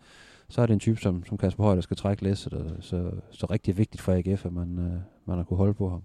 så 0.50 0.62
er 0.62 0.66
det 0.66 0.74
en 0.74 0.80
type 0.80 1.02
som, 1.02 1.26
som 1.26 1.38
Kasper 1.38 1.64
Høj, 1.64 1.76
der 1.76 1.82
skal 1.82 1.98
trække 1.98 2.24
læsset, 2.24 2.54
og 2.54 2.72
så, 2.80 3.12
så 3.32 3.46
rigtig 3.46 3.78
vigtigt 3.78 4.02
for 4.02 4.14
AGF, 4.14 4.46
at 4.46 4.54
man, 4.54 4.80
øh, 4.80 5.00
man 5.26 5.38
har 5.38 5.44
kunne 5.44 5.58
holde 5.58 5.74
på 5.74 5.90
ham. 5.90 6.02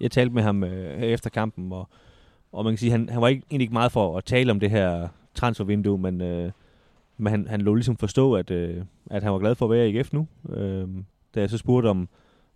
Jeg 0.00 0.10
talte 0.10 0.34
med 0.34 0.42
ham 0.42 0.64
øh, 0.64 1.02
efter 1.02 1.30
kampen, 1.30 1.72
og, 1.72 1.88
og 2.52 2.64
man 2.64 2.72
kan 2.72 2.78
sige, 2.78 2.90
han, 2.90 3.08
han 3.08 3.20
var 3.20 3.28
ikke, 3.28 3.42
egentlig 3.50 3.64
ikke 3.64 3.72
meget 3.72 3.92
for 3.92 4.18
at 4.18 4.24
tale 4.24 4.50
om 4.50 4.60
det 4.60 4.70
her 4.70 5.08
transfervindue, 5.34 5.98
men, 5.98 6.20
øh, 6.20 6.50
men 7.16 7.30
han, 7.30 7.46
han 7.48 7.60
lå 7.60 7.74
ligesom 7.74 7.96
forstå, 7.96 8.34
at, 8.34 8.50
øh, 8.50 8.84
at 9.10 9.22
han 9.22 9.32
var 9.32 9.38
glad 9.38 9.54
for 9.54 9.66
at 9.66 9.70
være 9.70 9.90
i 9.90 9.98
AGF 9.98 10.12
nu. 10.12 10.26
Øh, 10.48 10.88
da 11.34 11.40
jeg 11.40 11.50
så 11.50 11.58
spurgte, 11.58 11.86
om, 11.86 12.08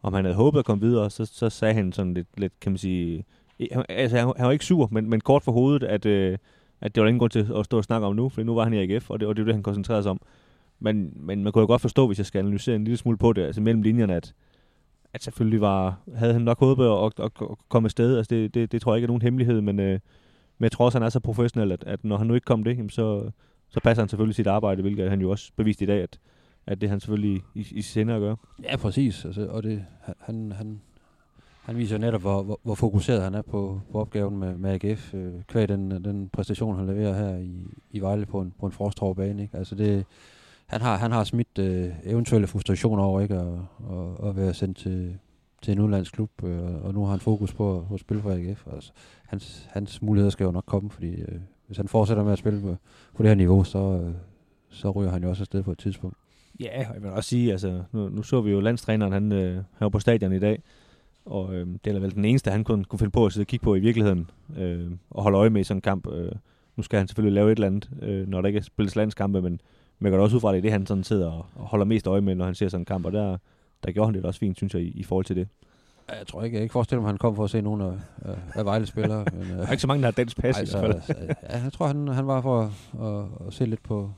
om 0.03 0.15
han 0.15 0.25
havde 0.25 0.37
håbet 0.37 0.59
at 0.59 0.65
komme 0.65 0.87
videre, 0.87 1.11
så, 1.11 1.25
så 1.25 1.51
sagde 1.51 1.75
han 1.75 1.93
sådan 1.93 2.15
lidt, 2.15 2.29
lidt 2.37 2.61
kan 2.61 2.73
man 2.73 2.79
sige, 2.79 3.25
øh, 3.61 3.67
altså 3.89 4.17
han, 4.17 4.33
han 4.37 4.47
var 4.47 4.53
ikke 4.53 4.65
sur, 4.65 4.89
men, 4.93 5.11
men 5.11 5.21
kort 5.21 5.43
for 5.43 5.53
hovedet, 5.53 5.83
at, 5.83 6.07
øh, 6.07 6.39
at 6.81 6.95
det 6.95 7.01
var 7.01 7.09
ingen 7.09 7.19
grund 7.19 7.31
til 7.31 7.53
at 7.57 7.65
stå 7.65 7.77
og 7.77 7.85
snakke 7.85 8.07
om 8.07 8.17
nu, 8.17 8.29
for 8.29 8.43
nu 8.43 8.55
var 8.55 8.65
han 8.65 8.73
i 8.73 8.95
AGF, 8.95 9.11
og 9.11 9.21
det, 9.21 9.29
og 9.29 9.37
det 9.37 9.43
var 9.43 9.47
det, 9.47 9.55
han 9.55 9.63
koncentrerede 9.63 10.03
sig 10.03 10.11
om. 10.11 10.21
Men, 10.79 11.13
men 11.17 11.45
man 11.45 11.53
kunne 11.53 11.61
jo 11.61 11.67
godt 11.67 11.83
forstå, 11.83 12.07
hvis 12.07 12.19
jeg 12.19 12.27
skal 12.27 12.39
analysere 12.39 12.77
en 12.77 12.85
lille 12.85 12.97
smule 12.97 13.19
på 13.19 13.33
det, 13.33 13.43
altså 13.43 13.61
mellem 13.61 13.83
linjerne, 13.83 14.15
at, 14.15 14.35
at 15.13 15.23
selvfølgelig 15.23 15.61
var, 15.61 16.01
havde 16.15 16.33
han 16.33 16.43
nok 16.43 16.59
håbet 16.61 16.87
at, 16.87 17.25
at, 17.25 17.31
at, 17.43 17.59
komme 17.69 17.87
afsted. 17.87 18.17
Altså 18.17 18.35
det, 18.35 18.55
det, 18.55 18.73
det, 18.73 18.83
tror 18.83 18.93
jeg 18.93 18.99
ikke 18.99 19.05
er 19.05 19.09
nogen 19.09 19.23
hemmelighed, 19.23 19.61
men, 19.61 19.81
øh, 19.81 20.01
men 20.59 20.65
jeg 20.65 20.73
tror 20.73 20.85
også, 20.85 20.99
han 20.99 21.07
er 21.07 21.11
så 21.11 21.21
professionel, 21.21 21.73
at, 21.73 21.85
at 21.87 22.05
når 22.05 22.17
han 22.17 22.27
nu 22.27 22.35
ikke 22.35 22.45
kom 22.45 22.65
det, 22.65 22.77
jamen 22.77 22.91
så, 22.91 23.31
så 23.69 23.81
passer 23.81 24.03
han 24.03 24.09
selvfølgelig 24.09 24.35
sit 24.35 24.47
arbejde, 24.47 24.83
hvilket 24.83 25.11
han 25.11 25.21
jo 25.21 25.31
også 25.31 25.53
beviste 25.57 25.85
i 25.85 25.87
dag, 25.87 26.03
at, 26.03 26.19
at 26.67 26.81
det 26.81 26.89
han 26.89 27.01
selvfølgelig 27.01 27.43
i, 27.55 27.67
i 27.71 27.83
sinde 27.83 28.15
at 28.15 28.21
gøre. 28.21 28.37
Ja, 28.63 28.77
præcis. 28.77 29.25
Altså, 29.25 29.47
og 29.47 29.63
det, 29.63 29.85
han, 30.21 30.53
han, 30.53 30.81
han 31.63 31.77
viser 31.77 31.99
netop, 31.99 32.21
hvor, 32.21 32.43
hvor, 32.43 32.61
hvor 32.63 32.75
fokuseret 32.75 33.23
han 33.23 33.35
er 33.35 33.43
på, 33.43 33.81
på 33.93 34.01
opgaven 34.01 34.39
med, 34.39 34.57
med 34.57 34.71
AGF, 34.71 35.15
øh, 35.15 35.33
kvæg 35.49 35.69
den, 35.69 35.91
den 35.91 36.29
præstation, 36.29 36.77
han 36.77 36.87
leverer 36.87 37.15
her 37.15 37.37
i, 37.37 37.67
i 37.91 38.01
Vejle 38.01 38.27
på 38.27 38.41
en, 38.41 38.53
på 38.61 38.67
en 38.67 39.15
bane, 39.15 39.43
Ikke? 39.43 39.57
Altså 39.57 39.75
det, 39.75 40.07
han, 40.67 40.81
har, 40.81 40.97
han 40.97 41.13
har 41.13 41.25
smidt 41.25 41.59
øh, 41.59 41.89
eventuelle 42.05 42.47
frustrationer 42.47 43.03
over 43.03 43.21
ikke 43.21 43.35
at, 43.35 43.47
at, 43.91 44.29
at 44.29 44.37
være 44.37 44.55
sendt 44.55 44.79
til, 44.79 45.19
til 45.63 45.73
en 45.73 45.79
udenlandsk 45.79 46.13
klub, 46.13 46.31
øh, 46.45 46.85
og 46.85 46.95
nu 46.95 47.05
har 47.05 47.11
han 47.11 47.21
fokus 47.21 47.55
på 47.55 47.87
at 47.95 48.01
spille 48.01 48.23
for 48.23 48.31
AGF. 48.31 48.67
Altså, 48.73 48.93
hans, 49.27 49.69
hans 49.71 50.03
muligheder 50.03 50.31
skal 50.31 50.45
jo 50.45 50.51
nok 50.51 50.65
komme, 50.67 50.91
fordi 50.91 51.15
øh, 51.15 51.41
hvis 51.67 51.77
han 51.77 51.89
fortsætter 51.89 52.25
med 52.25 52.33
at 52.33 52.39
spille 52.39 52.61
på, 52.61 52.77
på 53.15 53.23
det 53.23 53.31
her 53.31 53.35
niveau, 53.35 53.65
så, 53.65 53.79
øh, 53.79 54.15
så 54.69 54.91
ryger 54.91 55.11
han 55.11 55.23
jo 55.23 55.29
også 55.29 55.43
afsted 55.43 55.63
på 55.63 55.73
et 55.73 55.79
tidspunkt. 55.79 56.17
Ja, 56.61 56.79
jeg 56.79 57.03
vil 57.03 57.11
også 57.11 57.29
sige, 57.29 57.53
altså, 57.53 57.83
nu, 57.93 58.09
nu 58.09 58.23
så 58.23 58.41
vi 58.41 58.51
jo 58.51 58.61
landstræneren, 58.61 59.13
han, 59.13 59.33
øh, 59.33 59.55
han 59.55 59.65
var 59.81 59.89
på 59.89 59.99
stadion 59.99 60.33
i 60.33 60.39
dag, 60.39 60.63
og 61.25 61.55
øh, 61.55 61.67
det 61.85 61.97
er 61.97 62.01
vel 62.01 62.15
den 62.15 62.25
eneste, 62.25 62.51
han 62.51 62.65
kunne, 62.65 62.85
kunne 62.85 62.99
finde 62.99 63.11
på 63.11 63.27
at 63.27 63.33
sidde 63.33 63.43
og 63.43 63.47
kigge 63.47 63.65
på 63.65 63.75
i 63.75 63.81
virkeligheden, 63.81 64.31
øh, 64.57 64.91
og 65.11 65.23
holde 65.23 65.39
øje 65.39 65.51
med 65.51 65.61
i 65.61 65.65
sådan 65.65 65.79
en 65.79 65.83
kamp. 65.83 66.13
Øh, 66.13 66.33
nu 66.77 66.83
skal 66.83 66.99
han 66.99 67.09
selvfølgelig 67.09 67.35
lave 67.35 67.53
et 67.53 67.57
eller 67.57 67.67
andet, 67.67 67.91
øh, 68.03 68.29
når 68.29 68.41
der 68.41 68.49
ikke 68.49 68.63
spilles 68.63 68.97
landskampe, 68.97 69.43
men 69.43 69.61
man 69.99 70.13
går 70.13 70.19
også 70.19 70.37
ud 70.37 70.41
fra, 70.41 70.53
det 70.53 70.59
er 70.59 70.63
det, 70.63 70.73
han 70.73 70.87
sådan 70.87 71.05
sidder 71.05 71.31
og, 71.31 71.47
holder 71.55 71.85
mest 71.85 72.07
øje 72.07 72.21
med, 72.21 72.35
når 72.35 72.45
han 72.45 72.55
ser 72.55 72.69
sådan 72.69 72.81
en 72.81 72.85
kamp, 72.85 73.07
og 73.07 73.13
der, 73.13 73.37
der 73.85 73.93
gjorde 73.93 74.07
han 74.07 74.15
det 74.15 74.25
også 74.25 74.41
fint, 74.41 74.57
synes 74.57 74.75
jeg, 74.75 74.83
i, 74.83 74.87
i 74.87 75.03
forhold 75.03 75.25
til 75.25 75.37
det. 75.37 75.49
Jeg 76.09 76.27
tror 76.27 76.43
ikke, 76.43 76.55
jeg 76.55 76.63
ikke 76.63 76.73
forestiller 76.73 77.01
mig, 77.01 77.09
at 77.09 77.13
han 77.13 77.19
kom 77.19 77.37
for 77.37 77.45
at 77.45 77.51
se 77.51 77.63
nogen 77.63 77.81
af, 77.81 77.93
af 78.55 78.65
Vejle 78.65 78.87
spillere. 78.87 79.25
men, 79.33 79.59
der 79.59 79.67
er 79.67 79.71
ikke 79.71 79.81
så 79.81 79.87
mange, 79.87 80.03
der 80.03 80.07
har 80.07 80.13
dansk 80.13 80.37
pas 80.37 80.59
altså, 80.59 80.79
i 80.79 80.81
hvert 80.81 81.03
fald. 81.03 81.19
Altså, 81.19 81.35
ja, 81.51 81.63
jeg 81.63 81.73
tror, 81.73 81.87
han, 81.87 82.09
han 82.09 82.27
var 82.27 82.41
for 82.41 82.61
at, 82.63 82.71
at, 83.07 83.47
at 83.47 83.55
se 83.55 83.67
lidt 83.67 83.83
på, 83.83 84.11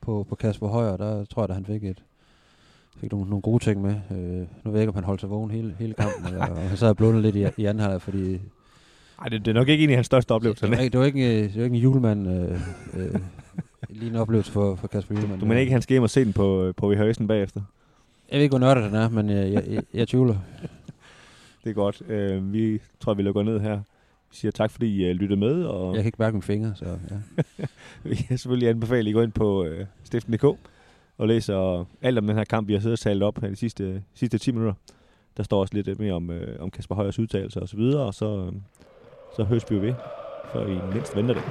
på, 0.00 0.26
på 0.28 0.34
Kasper 0.34 0.68
Højer. 0.68 0.96
Der 0.96 1.24
tror 1.24 1.42
jeg, 1.42 1.48
at 1.48 1.54
han 1.54 1.66
fik 1.66 1.84
et, 1.84 2.02
fik 2.96 3.12
nogle, 3.12 3.30
nogle 3.30 3.42
gode 3.42 3.64
ting 3.64 3.82
med. 3.82 3.94
Øh, 4.10 4.18
nu 4.18 4.70
ved 4.70 4.72
jeg 4.72 4.80
ikke, 4.80 4.88
om 4.88 4.94
han 4.94 5.04
holdt 5.04 5.20
sig 5.20 5.30
vågen 5.30 5.50
hele, 5.50 5.74
hele 5.78 5.94
kampen, 5.94 6.26
eller 6.26 6.46
og 6.46 6.56
han 6.56 6.76
sad 6.76 6.88
og 6.88 6.96
blundet 6.96 7.22
lidt 7.22 7.36
i, 7.36 7.62
i 7.62 7.66
anden 7.66 7.80
halvleg, 7.80 8.02
fordi... 8.02 8.40
Nej, 9.18 9.28
det, 9.28 9.44
det, 9.44 9.48
er 9.48 9.54
nok 9.54 9.68
ikke 9.68 9.84
en 9.84 9.90
af 9.90 9.96
hans 9.96 10.06
største 10.06 10.32
oplevelser. 10.32 10.66
Det, 10.66 10.78
det, 10.78 10.92
det, 10.92 11.00
var 11.00 11.06
ikke, 11.06 11.42
det 11.42 11.56
var 11.56 11.64
ikke 11.64 11.76
en 11.76 11.82
julemand, 11.82 12.28
øh, 12.28 12.60
øh, 12.94 13.20
lige 13.96 14.10
en 14.10 14.16
oplevelse 14.16 14.52
for, 14.52 14.74
for 14.74 14.86
Kasper 14.86 15.14
Julemand. 15.14 15.40
Du 15.40 15.46
mener 15.46 15.60
ikke, 15.60 15.72
han 15.72 15.82
skal 15.82 15.94
hjem 15.94 16.02
og 16.02 16.10
se 16.10 16.24
den 16.24 16.32
på, 16.32 16.72
på 16.76 16.90
rehearsen 16.90 17.28
bagefter? 17.28 17.60
Jeg 18.30 18.36
ved 18.36 18.42
ikke, 18.42 18.52
hvor 18.52 18.66
nørdet 18.66 18.84
den 18.84 18.94
er, 18.94 19.08
men 19.08 19.30
jeg, 19.30 19.52
jeg, 19.52 19.64
jeg, 19.68 19.82
jeg 19.94 20.08
tvivler. 20.08 20.36
det 21.64 21.70
er 21.70 21.74
godt. 21.74 22.00
Uh, 22.00 22.52
vi 22.52 22.80
tror, 23.00 23.14
vi 23.14 23.22
lukker 23.22 23.42
ned 23.42 23.60
her. 23.60 23.76
Vi 24.30 24.36
siger 24.36 24.52
tak, 24.52 24.70
fordi 24.70 24.86
I 24.86 25.10
uh, 25.10 25.16
lyttede 25.16 25.40
med. 25.40 25.64
Og 25.64 25.94
jeg 25.94 26.02
kan 26.02 26.06
ikke 26.06 26.16
mærke 26.18 26.32
mine 26.32 26.42
fingre, 26.42 26.72
så 26.76 26.84
ja. 26.84 27.66
vi 28.10 28.14
kan 28.14 28.38
selvfølgelig 28.38 28.68
anbefale, 28.68 29.00
at 29.00 29.06
I 29.06 29.12
går 29.12 29.22
ind 29.22 29.32
på 29.32 29.64
uh, 29.64 29.70
stiften.dk 30.04 30.44
og 31.18 31.28
læser 31.28 31.86
alt 32.02 32.18
om 32.18 32.26
den 32.26 32.36
her 32.36 32.44
kamp, 32.44 32.68
vi 32.68 32.72
har 32.72 32.80
siddet 32.80 32.98
og 32.98 33.00
talt 33.00 33.22
op 33.22 33.40
her 33.40 33.48
de 33.48 33.56
sidste, 33.56 34.02
sidste 34.14 34.38
10 34.38 34.52
minutter. 34.52 34.74
Der 35.36 35.42
står 35.42 35.60
også 35.60 35.74
lidt 35.74 36.00
mere 36.00 36.12
om, 36.12 36.28
uh, 36.28 36.36
om 36.58 36.70
Kasper 36.70 36.94
Højers 36.94 37.18
udtalelser 37.18 37.60
og 37.60 37.68
så 37.68 37.76
videre, 37.76 38.02
og 38.02 38.14
så, 38.14 38.34
uh, 38.34 38.52
så 39.36 39.44
høres 39.44 39.70
vi 39.70 39.76
jo 39.76 39.80
ved, 39.80 39.94
for 40.52 40.66
I 40.66 40.94
mindst 40.94 41.16
venter 41.16 41.34
det. 41.34 41.42